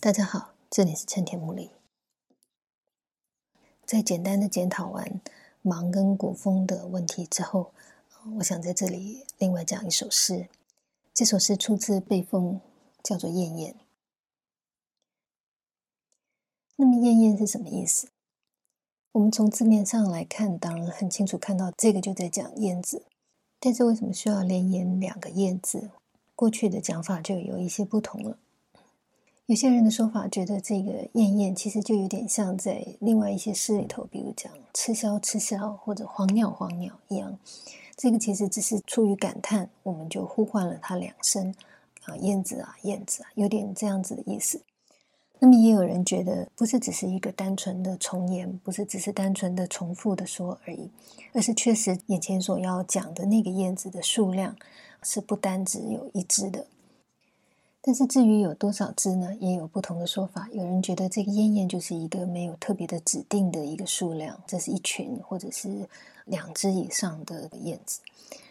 [0.00, 1.72] 大家好，这里是陈田木里。
[3.84, 5.20] 在简单的检讨完
[5.64, 7.72] 盲跟古风的问题之后，
[8.36, 10.48] 我想在这里另外讲一首诗。
[11.12, 12.60] 这首诗出自被风，
[13.02, 13.72] 叫做《燕燕》。
[16.76, 18.06] 那么“燕燕”是什么意思？
[19.10, 23.02] 我们从字面上来看，当然很清楚看到这个就在讲燕子。
[23.58, 25.90] 但是为什么需要连言两个燕字？
[26.36, 28.38] 过去的讲法就有一些不同了。
[29.48, 37.38] 有些人的说法觉得这个“燕燕”其实就有点像在另外一些诗里头，比如讲“吃枭吃枭”或者“黄鸟黄鸟”一样。
[37.96, 41.54] 这个其实只是出于感叹，我们就呼唤了它两声
[42.04, 44.60] 啊，“燕子啊，燕子啊”，有点这样子的意思。
[45.38, 50.90] 那么也有人觉得，不是只是一个单纯的重言，不是只是单纯的重复的说而已，
[51.32, 54.54] 而是确实眼前所要讲的那个燕子的数量
[55.02, 56.66] 是不单只有一只的。
[57.88, 60.46] 但是至于有多少只呢，也有不同的说法。
[60.52, 65.88] 有人觉得这个燕燕就是一个没有特别的指定的一个数量，这是一群或者是
[66.26, 68.02] 两只以上的燕子。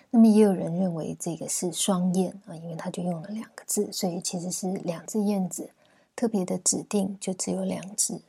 [0.10, 5.70] 那么也有人认为这个是双燕啊，因为它就用了两个字，所以其实是两只燕子。
[6.16, 8.20] 特别的指定就只有两只。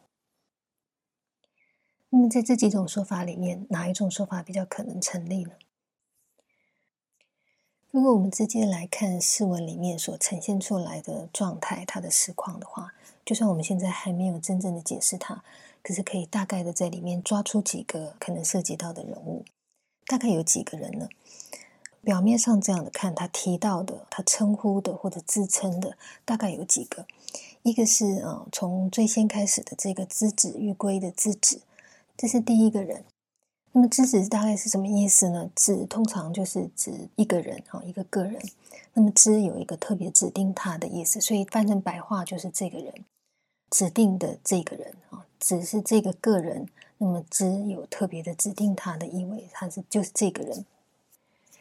[2.11, 5.53] 那么在这几种说法里面，哪一种说法比较可能成立呢？
[7.91, 12.93] 如果我们直接来看诗文里面所呈现出来的状态，它的实况的话，
[13.25, 15.43] 就算我们现在还没有真正的解释它，
[15.83, 19.45] 可是可以大概的在里面抓出几个可能涉及到的人物。
[20.07, 21.09] 大概有几个人呢？
[22.03, 27.07] 表面上这样的看，他提到的、他称呼的或者自称的，大概有几个。
[27.63, 31.63] 一个是啊，从最先开始的这个“资子玉圭”的“资子”，
[32.17, 33.05] 这是第一个人。
[33.73, 38.41] 那么“资子”大概是什么意思呢？“子”通常就是指一个人哈，一个个人。
[38.95, 42.93] 那么“资”有一个特别指定他的意思，所以翻成白话就是这个人
[43.71, 46.67] 指定的这个人啊，只是这个个人。
[47.01, 50.65] 那么“资”有特别的指定他的意味，他是就是这个人。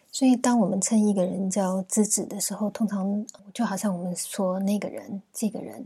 [0.09, 3.23] 所以，当我们称一个人叫“资子”的时候，通常
[3.53, 5.85] 就好像我们说那个人、这个人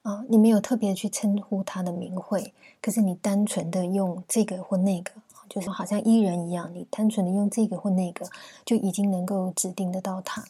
[0.00, 5.10] 啊，你没有特别去称呼他的名讳，可是你单纯的用这个或那个，
[5.48, 8.26] 就是好像伊人一样，你单纯的用这个或那个，
[8.64, 10.44] 就已经能够指定得到他。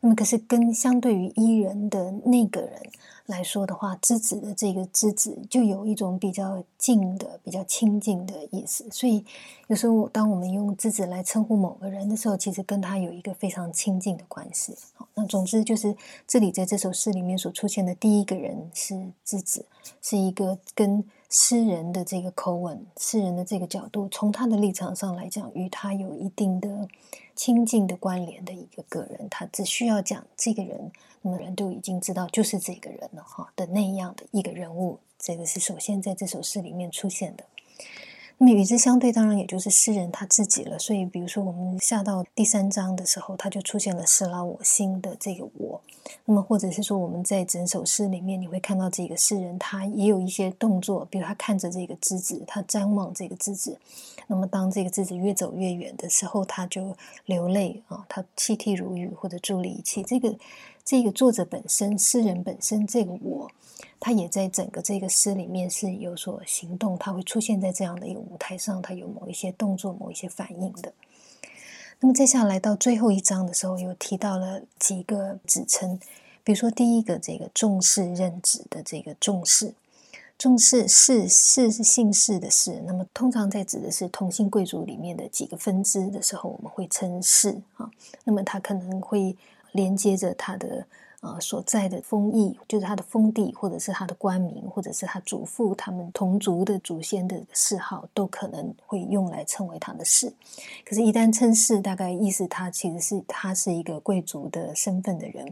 [0.00, 2.82] 那么，可是跟相对于伊人的那个人。
[3.28, 8.86] 来说的话，之子的这个之子就有一种比较近的、比较亲近的意思。
[8.90, 9.22] 所以
[9.66, 14.74] 有时候，当我们用之子来称呼某个人的时候，其实跟他有一个非常亲近的关系。
[14.94, 15.94] 好，那总之就是
[16.26, 19.66] 这里在这首诗里面所出现的第一个人是之子，
[20.00, 26.88] 是一个跟诗人的这个口吻、诗人的这个角度，从他的立场上来讲，与他有一定的
[27.34, 29.28] 亲近的关联的一个个人。
[29.30, 30.90] 他只需要讲这个人。
[31.20, 37.44] 那么人都已经知道，就是这个人了哈的那样的一个人物，这个是首先在这首诗里面出现的。
[38.40, 40.78] 那么与之相对，当然也就是诗人他自己了。
[40.78, 45.80] 所以，比如说我们下到第三章的时候，他就出现了“失了我心”的这个我。
[46.24, 53.76] 那么，或者是说我们在整首诗里面，你会看到这个诗人他也有一些动作，比如他看着这个枝子，他瞻望这个枝子。
[54.28, 56.96] 那么，当这个枝子越走越远的时候，他就
[57.26, 60.04] 流泪啊，他泣涕如雨或者伫立一泣。
[60.04, 60.32] 这个。
[60.88, 63.50] 这个作者本身，诗人本身，这个我，
[64.00, 70.90] 他也在整个这个诗里面是有所行动，他会出现在这样的一个舞台上，他有某一些动作、某一些反应的。
[72.00, 76.00] 那么接下来到最后一章的时候，又提到了几个指称，
[76.42, 79.74] 比如说第一个这个重视任职的这个重视，
[80.38, 87.90] 重视氏氏是姓氏的氏，那么通常在指的是同姓贵族里面的几个分支的时候，我们会称氏啊，
[88.24, 89.36] 那么他可能会。
[89.78, 90.84] 连接着他的
[91.20, 100.32] 呃所在的封邑，就是他的封地，或者是他的官名，或者是他祖父他们同族的祖先的谥号，都可能会用来称为他的氏。
[100.84, 105.46] 可是，一旦称氏，大概意思他其实是他是一个贵族的身份的人，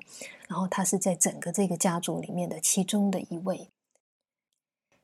[0.48, 3.68] 然后他是在整个这个家族里面的其中的一位。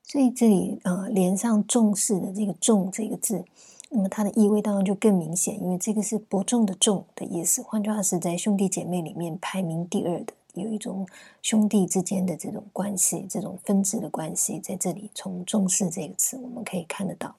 [0.03, 3.45] 所以这里呃连上重视的这个重这个字。
[3.95, 7.61] 那么它的意味当然就更明显，因为这个是伯仲的重的意思。
[7.61, 11.07] 换句话是在兄弟姐妹里面排名第二的，有一种
[11.43, 17.35] 兄弟之间的这种关系，这种分支的关系，在这里从重视这个词我们可以看得到。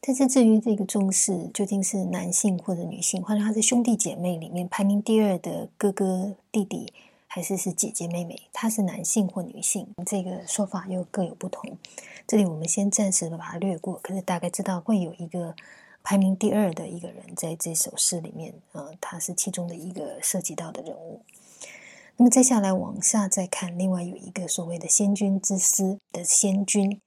[0.00, 6.92] 但是至于这个重视究竟是男性或者女性，或者他是兄弟姐妹里面排名第二的哥哥弟弟。
[7.32, 11.78] 还是是姐姐妹妹，他是男性或女性，这个说法又各有不同。
[12.26, 15.54] 这里我们先暂时的把它略过，可是大概知道会有一个
[16.02, 21.22] 排名第二的一个人在这首诗里面，呃，他是其中的一个涉及到的人物。
[22.16, 27.00] 那么接下来往下再看，另外有一个所谓的“先君之思”的“先君”，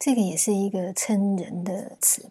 [0.00, 2.30] 这个也是一个称人的词。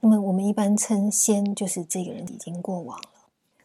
[0.00, 2.98] 那么我们一般称先，就是这个人已经过往。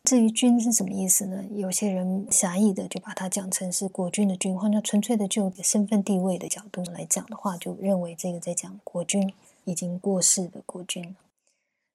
[0.07, 1.43] 至于君是什么意思呢？
[1.51, 9.33] 有些人狭义的就把它讲成是国君的君，或者纯粹的就身份地位的角度来讲的话，就认为这个在讲国君
[9.65, 11.13] 已经过世的国君。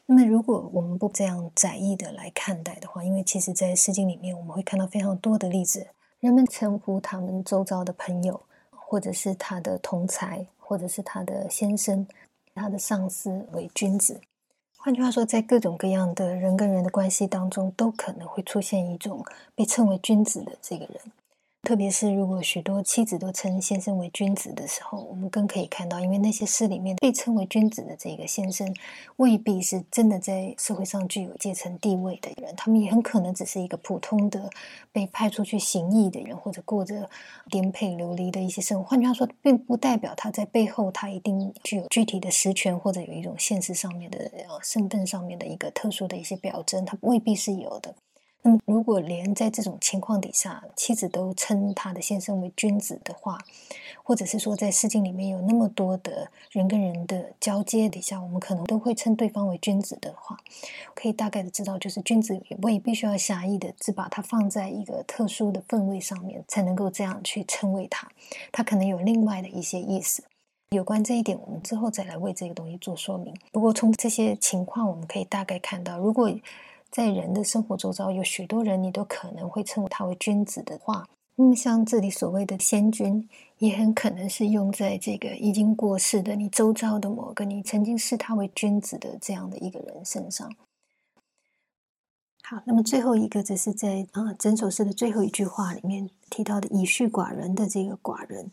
[0.04, 5.86] 那么如果我们不这样窄义的来看待的话，因为其实在《诗经》里面我们会看到非常多的例子，
[6.20, 8.38] 人们称呼他们周遭的朋友，
[8.72, 12.06] 或者是他的同才，或者是他的先生、
[12.54, 14.20] 他的上司为君子。
[14.84, 19.24] 换句话说，在各种各样的人跟人的关系当中，都可能会出现一种
[19.54, 20.96] 被称为君子的这个人。
[21.62, 28.74] 特别是如果许多妻子都称先生为君子的时候，我们更可以看到，因为那些诗里面被称为君子的这个先生，
[29.16, 34.50] 未必是真的在社会上具有阶层地位的人，他们也很可能只是一个普通的
[34.90, 37.08] 被派出去行役的人，或者过着
[37.48, 38.84] 颠沛流离的一些生活。
[38.84, 44.18] 换句话说，并不代表他在背后他一定具有具体的实权，或者有一种现实上面的
[44.48, 47.94] 呃身份上面的一个特殊的一些表征，他未必是有的。
[48.44, 53.38] 那么，如果连在这种情况底下，妻子都称他的先生为君子的话，
[54.02, 60.36] 或者是说在《诗经》里面有那么多的人跟人的交接底下，我们可能都会称对方为君子的话，
[60.92, 68.10] 可以大概的知道，就是君子也未必须要狭义的只把它放在一个特殊的氛围上面，才能够这样去称谓他，
[68.50, 70.24] 他可能有另外的一些意思。
[70.70, 73.32] 有关这一点，我们之后再来为这个东西做说明。
[73.52, 76.28] 不过从这些情况，我们可以大概看到，如果
[76.92, 90.54] 在人的生活周遭，有许多人，你都可能会称呼他为君子的话，那么像这里所谓的先君，也很可能是用在这个已经过世的你周遭的某个你曾经视他为君子的这样的一个人身上。
[92.42, 98.50] 好，那么最后一个，则是在啊整首诗的最后一句话里面提到的以序寡人的这个寡人。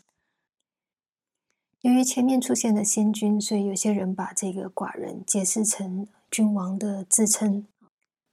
[1.82, 7.66] 由于前面出现了先君，所以有些人把这个寡人解释成君王的自称。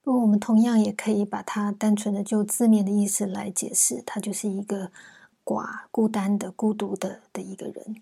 [0.07, 4.89] 不过，我们同样也可以把它单纯的就字面的意思来解释，他就是一个
[5.43, 8.01] 寡、孤单的、孤独的的一个人。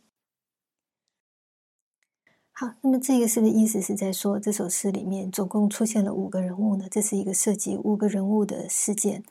[2.52, 9.24] 好，那么这个诗的意思是在说，这首诗里面总共出现了五个人物呢，这是一个涉及五个人物的事件。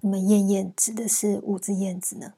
[0.00, 2.34] 那么，燕燕指的是五只燕子呢？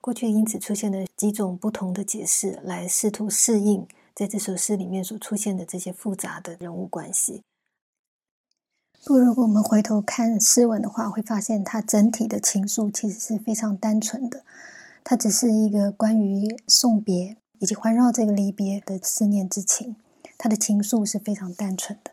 [0.00, 7.42] 过去因此出现了几种不同的解释，来试图适应在这首诗里面所出现的这些复杂的人物关系。
[9.02, 14.42] 不，如果我们回头看诗文的话，会发现它整体的情愫其实是非常单纯的。
[15.02, 19.96] 它只是一个关于送别以及环绕这个离别的思念之情。
[20.36, 22.12] 它的情愫是非常单纯的。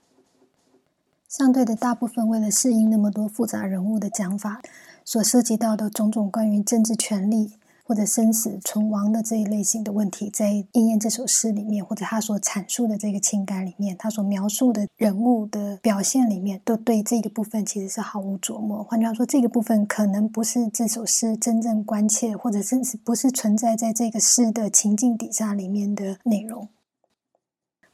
[1.27, 4.61] 相对的，大部分为了适应那么多复杂人物的讲法，
[5.03, 7.51] 所涉及到的种种关于政治权力。
[7.87, 18.83] 或者生死存亡的这一类型的问题，在《应验》这首诗里面，或者他所阐述的这个情感里面，他所描述的人物的表现里面，都对这个部分其实是毫无琢磨。
[18.83, 26.67] 换句话说，这个部分可能不是这首诗真正关切，或者甚至不是存在在这个诗的情境底下里面的内容。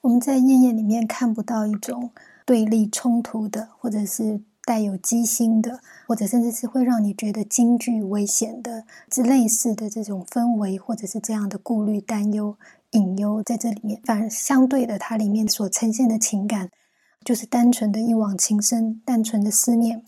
[0.01, 2.09] 我们在《应验》里面看不到一种
[2.47, 4.41] 对立冲突的，或者是。
[4.65, 12.55] 带有机心的，或者甚至是会让你觉得惊惧、危险的之类似的这种氛围，或者是这样的顾虑、担忧、
[12.91, 16.69] 隐忧，在这里面，反而相对的，它里面所呈现的情感，
[17.25, 20.03] 就是单纯的一往情深、单纯的思念、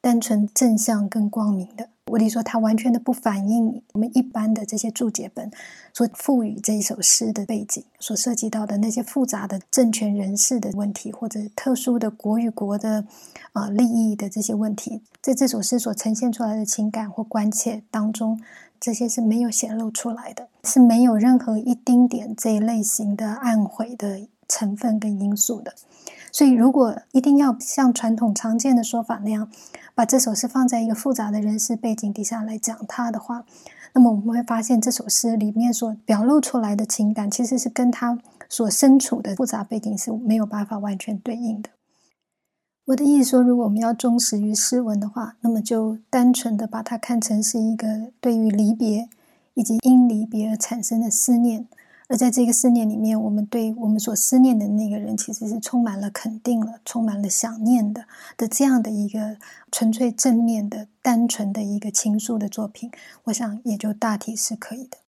[0.00, 1.90] 单纯正向跟光明的。
[2.08, 5.50] 我得说，它完全的不反映我们一般的这些注解本
[5.92, 13.04] 所赋予这一首诗的背景，所涉及到的那些复杂的政权人士的问题，或者特殊的国与国的
[13.52, 18.40] 啊利益的这些问题，在这首诗所呈现出来的情感或关切当中，
[18.78, 25.74] 这些是没有显露出来的，是没有任何一丁点这一类型的暗悔的成分跟因素的。
[26.30, 29.50] 所以，如果一定要像传统常见的说法那样，
[29.96, 33.46] 把这首诗放在一个复杂的人事背景底下来讲它的话，
[33.94, 41.70] 那么我们会发现这首诗里面所表露出来的情感，其实是跟他所身处的复杂背景是没有办法完全对应的。
[42.88, 49.08] 我的意思说，如果我们要忠实于诗文的话，那么就单纯的把它看成是一个对于离别
[49.54, 51.66] 以及因离别而产生的思念。
[52.08, 59.38] 而在这个思念里面，我们对我们所思念的那个人，其实是充满了肯定了，充满了想念的的这样的一个
[59.72, 62.90] 纯粹正面的、单纯的一个情书的作品，
[63.24, 64.98] 我想也就大体是可以的。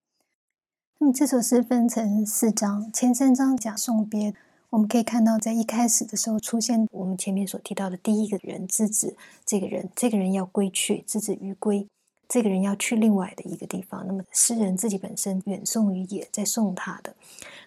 [0.98, 4.34] 那么这首诗分成四章，前三章讲送别，
[4.70, 11.86] 我们可以看到，在一开始的时候出现我们前面所提到的第一个人之子，这个人，这个人要归去，之子于归，
[12.28, 14.06] 这个人要去另外的一个地方。
[14.06, 17.14] 那么诗人自己本身远送于野，在送他的。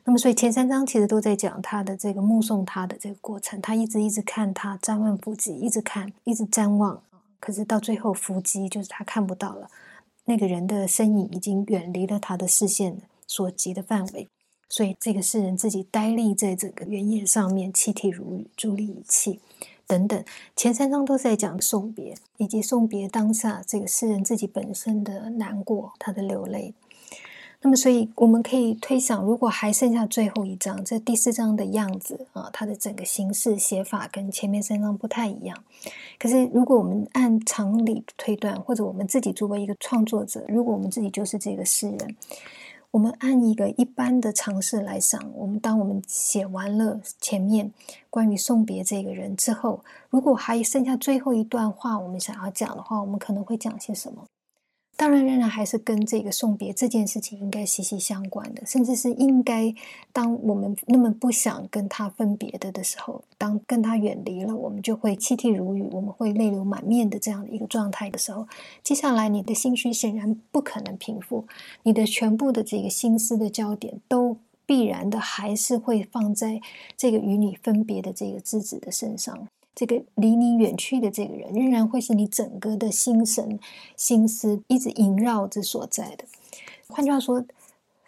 [0.04, 7.02] 那么所以前三章其实都在讲他的这个目送他的这个过程，他一直一直看他瞻望伏击，一直看，一直瞻望。
[7.40, 9.68] 可是到最后伏击，就是他看不到了，
[10.26, 14.28] 那个人的身影已经远离了他的视线所及的范围。
[14.70, 19.42] 所以，这个诗人自己呆立在这个原野上面，泣涕如雨，伫立以泣，
[19.92, 20.24] 等等。
[20.56, 26.74] 前三章都在讲送别，以及送别当下这个诗人自己本身的难过，他的流泪。
[27.62, 35.62] 那么，所以我们可以推想，如果还剩下最后一章，这第四章的样子啊，它的整个形式写法跟前面三章不太一样。
[36.18, 42.16] 可是，如果我们按常理推断，或者我们自己作为一个创作者，如果我们自己就是这个诗人。
[42.92, 47.72] 我们按一个一般的尝试来想，我们当我们写完了前面
[48.10, 54.26] 关于送别这个人之后，如果还剩下最后一段话，我们想要讲的话，我们可能会讲些什么？
[55.02, 59.74] 当然，仍然还是跟这个送别这件事情应该息息相关的，甚至是应该
[60.14, 68.48] 当我们那么不想跟他分别的的时候，当跟他远离了，我们就会泣涕如雨，我们会泪流满面的这样的一个状态的时候，
[68.84, 71.48] 接下来你的心绪显然不可能平复，
[71.82, 76.62] 你的全部的这个心思的焦点都必然的还是会放在
[76.96, 79.48] 这个与你分别的这个之子的身上。
[79.74, 83.60] 这个离你远去的这个人，仍然会是你整个的心神、
[83.96, 86.26] 心思一直萦绕着所在的。
[86.90, 87.46] 换句话说，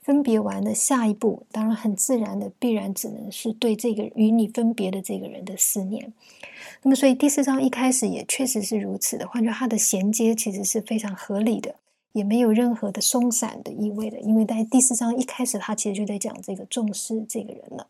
[0.01, 6.12] 分别完的下一步，当然很自然的，必然只能是对这个与你分别的这个人的思念。
[6.82, 9.25] 那么，所以第四章一开始也确实是如此的。
[9.25, 11.75] 换句话说它的衔接其实是非常合理的，
[12.12, 14.20] 也没有任何的松散的意味的。
[14.20, 17.88] 因为在第四章一开始，他其实就在讲这个重视这个人了。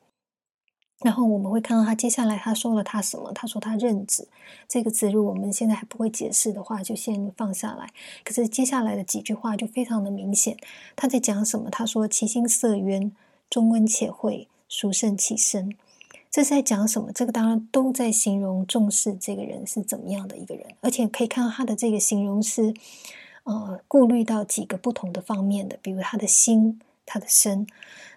[1.04, 3.32] 然后我们会看到他接下来他说了他什么？
[3.34, 4.28] 他说他认子
[4.70, 7.90] 这个词，如果我们现在还不会解释的话，就先放下来。
[8.24, 10.58] 可是接下来的几句话就非常的明显，
[10.96, 11.70] 他在讲什么？
[11.70, 13.12] 他说其心色渊，
[13.50, 15.76] 中温且惠，殊胜其身。
[16.32, 17.12] 这是在讲什么？
[17.12, 22.74] 这个当然都在形容重视这个人是怎么样的一个人，而且可以看到他的这个形容是
[23.44, 27.68] 呃顾虑到几个不同的方面的，比如他的心、他的身、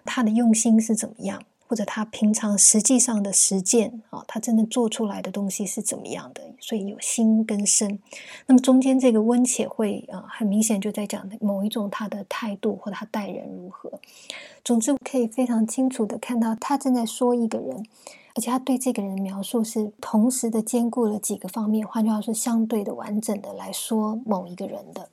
[0.05, 1.43] 他的用心是怎么样。
[1.67, 6.41] 或者他平常实际上的实践啊，他真的做出来的东西是怎么样的？
[6.59, 7.99] 所以有心跟身。
[8.45, 13.91] 那么中间这个温且会啊，很明显就在讲某一种他的态度或他待人如何。
[14.63, 17.85] 总之可以非常清楚的看到，他正在说一个人，
[18.35, 25.09] 而且他对这个人描述是同时的兼顾了几个方面，换句话说，相对的完整的来说某一个人的。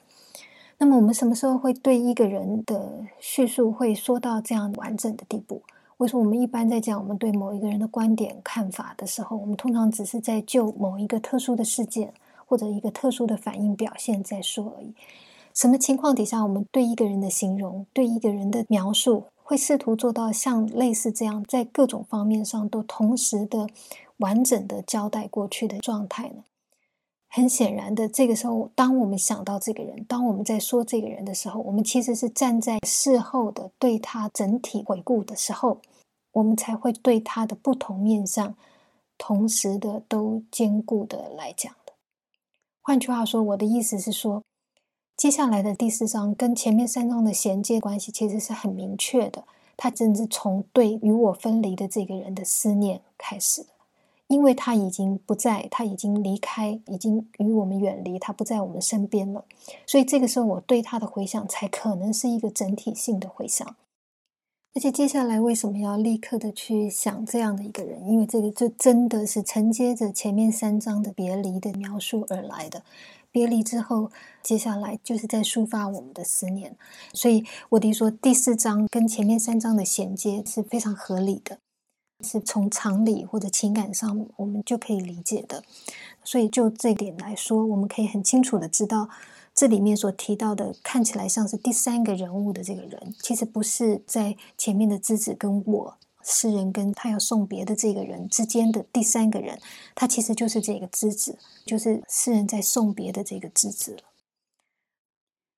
[0.78, 5.62] 那么我们什么时候会对一个人的叙述会说到这样完整的地步？
[6.04, 12.12] 为什么我们一般在讲我们对某一个人的观点看法的时候，我们通常只是在就某一个特殊的事件
[12.44, 14.92] 或者一个特殊的反应表现在说而已？
[15.54, 23.66] 什么情况底下，我们对一个人的形容、对一个人的描述，会试图做到像类似这样，在各种方面上都同时的
[24.18, 26.44] 完整的交代过去的状态呢？
[27.28, 35.78] 很显然的，这个时候，当我们想到这个人，当我们在说这个人的时候，我们其实是站在事后的对他整体回顾的时候，
[36.34, 38.54] 我们才会对他的不同面相
[39.18, 41.94] 同时的都兼顾的来讲的。
[42.80, 44.42] 换句话说，我的意思是说，
[45.16, 49.44] 接下来的第四章跟前面三章的衔接关系其实是很明确的，
[49.76, 53.68] 它真是从对与我分离的这个人的思念开始的。
[54.26, 59.44] 因为他已经不在，他已经离开，已经与我们远离，他不在我们身边了。
[59.86, 63.76] 所以这个时候，我对他的回想才可能是一个整体性的回想。
[64.74, 68.08] 而且接下来为什么要立刻的去想这样的一个人？
[68.08, 72.82] 因为这个就真的是承接着前面三章的别离的描述而来的。
[73.30, 74.10] 别离之后，
[74.42, 76.76] 接下来就是在抒发我们的思念。
[77.12, 81.58] 所以我得说，第四章跟前面三章的衔接是非常合理的。
[82.24, 85.62] 是从常理或者情感上，我们就可以理解的。
[86.22, 89.08] 所以就这点来说，我们可以很清楚的知道，
[89.54, 99.60] 这里面所提到的看起来像是第三个人物的这个人，其实不是在前面的之子跟我诗人跟他要送别的这个人之间的第三个人，
[99.94, 104.02] 他其实就是这个之子，就是诗人在送别的这个之子了。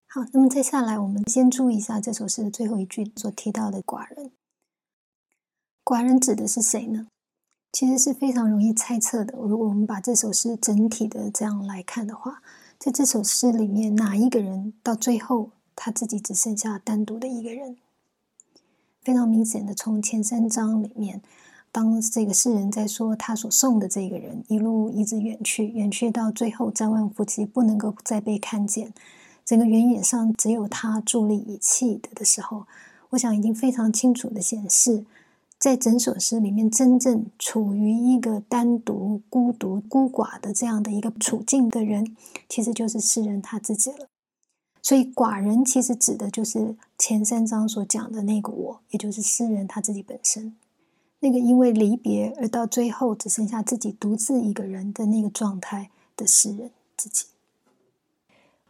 [0.08, 4.30] 好，那么接下来我们先注意一下这首诗的最后一句所提到的寡人。
[5.84, 7.06] 寡人指的是谁呢？
[7.72, 9.38] 其实是非常容易猜测的。
[9.38, 12.42] 如果我们把这首诗整体的这样来看的话，
[12.78, 17.76] 在这首诗里面，哪一个人到最后他自己只剩下单独的一个人？
[19.00, 21.22] 非常明显的，从前三章里面，
[21.72, 28.92] 当这个诗人在说他所送的这个人一路一直远去，远去到最后瞻望夫妻不能够再被看见，
[29.44, 32.66] 整个原野上只有他伫立以泣的的时候，
[33.10, 35.04] 我想已经非常清楚的显示，
[35.58, 42.14] 在整首诗里面真正处于一个单独、孤独、孤寡的这样的一个处境的人，
[42.48, 44.06] 其实就是诗人他自己了。
[44.82, 50.54] 所以寡人其实指的就是前三章所讲的那个我，也就是诗人他自己本身。
[51.20, 57.24] 那个因为离别而到最后只剩下自己独自一个人的那个状态的诗人自己。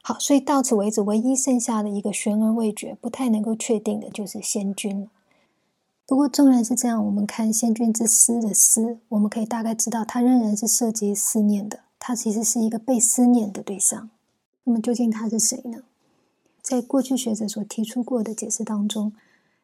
[0.00, 5.08] 好，所以到此为止，唯一剩下的一个悬而未决、不太能够确定的就是仙君了。
[6.06, 11.80] 不过纵然是这样，我们看《仙君之思》的思，我们可以大概知道，它仍然是涉及思念的。
[11.98, 14.08] 它其实是一个被思念的对象。
[14.64, 15.80] 那么究竟他是谁呢？
[16.62, 19.12] 在过去学者所提出过的解释当中。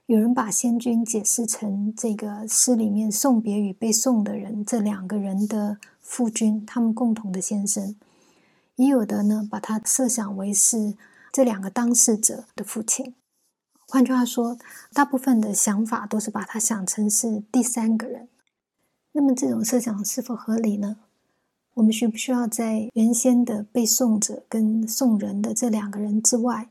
[0.07, 7.95] 有人把仙君解释成这个诗里面送别与被送的人这两个人的夫君，他们共同的先生；
[8.75, 10.95] 也有的呢，把他设想为是
[11.33, 13.15] 这两个当事者的父亲。
[13.93, 14.57] 换句话说，
[14.95, 18.27] 大部分的想法都是把他想成是第三个人。
[19.13, 20.97] 那么，这种设想是否合理呢？
[21.75, 26.71] 我们需不需要在原先的被送者跟送人的这两个人之外，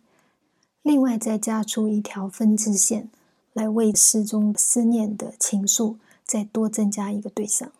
[0.81, 3.11] 另外再加出一条分支线？
[3.53, 7.71] 来为诗中思念的情愫再多增加一个对象。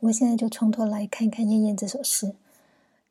[0.00, 2.34] 我现在就从头来看一看《燕燕》这首诗，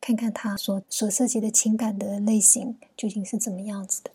[0.06, 4.12] 看看他所所涉及的情感的类型究竟是怎么样子的。